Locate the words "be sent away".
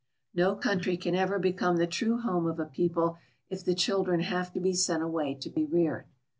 4.59-5.35